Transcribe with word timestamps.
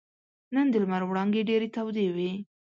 نن 0.55 0.65
د 0.71 0.75
لمر 0.83 1.01
وړانګې 1.05 1.47
ډېرې 1.49 1.67
تودې 1.75 2.07
وې. 2.15 2.31